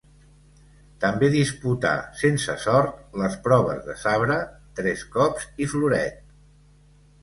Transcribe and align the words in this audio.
També 1.03 1.29
disputà, 1.35 1.91
sense 2.23 2.57
sort, 2.65 2.97
les 3.25 3.39
proves 3.47 3.87
de 3.91 3.99
sabre, 4.07 4.43
tres 4.83 5.09
cops 5.19 5.51
i 5.67 5.73
floret. 5.77 6.23